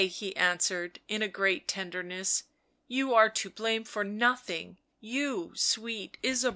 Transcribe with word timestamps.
he 0.07 0.35
answered, 0.35 0.99
in 1.07 1.21
a 1.21 1.27
great 1.27 1.67
tenderness." 1.67 2.45
You 2.97 3.13
are 3.13 3.29
to 3.29 3.51
blame 3.51 3.83
for 3.83 4.03
nothing, 4.03 4.79
you, 4.99 5.51
sweet 5.55 6.17
Ysabeau." 6.23 6.49